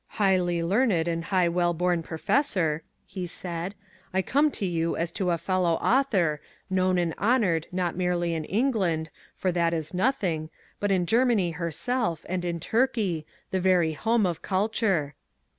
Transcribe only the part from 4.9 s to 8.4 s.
as to a fellow author, known and honoured not merely